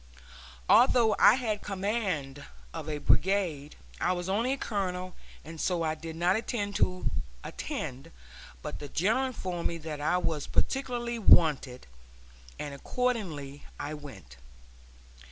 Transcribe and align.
Although 0.67 1.15
I 1.19 1.35
had 1.35 1.61
command 1.61 2.43
of 2.73 2.89
a 2.89 2.97
brigade, 2.97 3.75
I 3.99 4.13
was 4.13 4.27
only 4.29 4.51
a 4.53 4.57
colonel, 4.57 5.13
and 5.45 5.61
so 5.61 5.83
I 5.83 5.93
did 5.93 6.15
not 6.15 6.35
intend 6.35 6.75
to 6.77 7.11
attend, 7.43 8.09
but 8.63 8.79
the 8.79 8.87
General 8.89 9.25
informed 9.27 9.67
me 9.67 9.77
that 9.77 10.01
I 10.01 10.17
was 10.17 10.47
particularly 10.47 11.19
wanted, 11.19 11.85
and 12.57 12.73
accordingly 12.73 13.63
I 13.79 13.93
went. 13.93 14.37